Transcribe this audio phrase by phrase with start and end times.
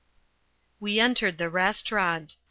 [0.79, 2.35] We entered the restaurant.